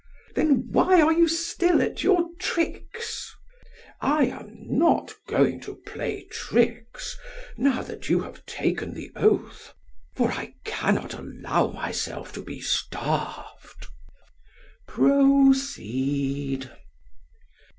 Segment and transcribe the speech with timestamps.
[0.33, 3.35] PHAEDRUS: Then why are you still at your tricks?
[3.99, 7.15] SOCRATES: I am not going to play tricks
[7.55, 9.75] now that you have taken the oath,
[10.15, 13.85] for I cannot allow myself to be starved.
[14.87, 16.71] PHAEDRUS: Proceed.